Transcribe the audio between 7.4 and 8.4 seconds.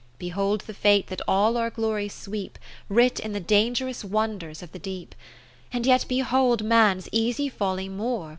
folly more.